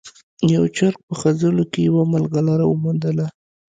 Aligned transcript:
یو 0.53 0.63
چرګ 0.75 0.97
په 1.07 1.13
خځلو 1.19 1.63
کې 1.71 1.79
یوه 1.87 2.03
ملغلره 2.13 2.65
وموندله. 2.67 3.25